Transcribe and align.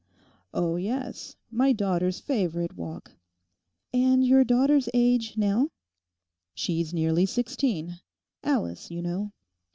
'Oh 0.51 0.77
yes; 0.77 1.35
my 1.51 1.73
daughter's 1.73 2.19
favourite 2.19 2.75
walk.' 2.75 3.11
'And 3.93 4.25
your 4.25 4.43
daughter's 4.43 4.89
age 4.95 5.37
now?' 5.37 5.69
'She's 6.55 6.91
nearly 6.91 7.27
sixteen; 7.27 7.99
Alice, 8.43 8.89
you 8.89 9.03
know. 9.03 9.31